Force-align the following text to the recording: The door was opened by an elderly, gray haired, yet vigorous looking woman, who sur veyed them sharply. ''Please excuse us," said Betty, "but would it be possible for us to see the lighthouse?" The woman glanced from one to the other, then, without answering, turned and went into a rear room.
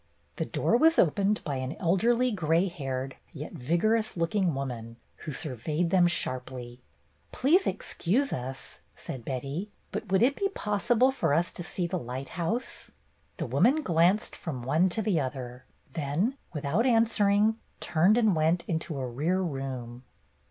The 0.37 0.45
door 0.47 0.77
was 0.77 0.97
opened 0.97 1.43
by 1.43 1.57
an 1.57 1.75
elderly, 1.79 2.31
gray 2.31 2.67
haired, 2.67 3.17
yet 3.33 3.53
vigorous 3.53 4.17
looking 4.17 4.55
woman, 4.55 4.97
who 5.17 5.31
sur 5.31 5.55
veyed 5.55 5.91
them 5.91 6.07
sharply. 6.07 6.81
''Please 7.31 7.67
excuse 7.67 8.33
us," 8.33 8.79
said 8.95 9.23
Betty, 9.23 9.69
"but 9.91 10.11
would 10.11 10.23
it 10.23 10.35
be 10.35 10.49
possible 10.55 11.11
for 11.11 11.35
us 11.35 11.51
to 11.51 11.61
see 11.61 11.85
the 11.85 11.99
lighthouse?" 11.99 12.89
The 13.37 13.45
woman 13.45 13.83
glanced 13.83 14.35
from 14.35 14.63
one 14.63 14.89
to 14.89 15.03
the 15.03 15.19
other, 15.19 15.65
then, 15.93 16.35
without 16.51 16.87
answering, 16.87 17.59
turned 17.79 18.17
and 18.17 18.35
went 18.35 18.65
into 18.67 18.97
a 18.97 19.05
rear 19.05 19.39
room. 19.43 20.01